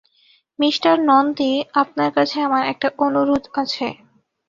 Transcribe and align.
Mister 0.59 0.95
Nandi, 1.09 1.51
আপনার 1.81 2.09
কাছে 2.17 2.37
আমার 2.47 2.63
একটা 2.67 2.87
অনুরোধ 3.05 3.43
আছে। 3.53 3.87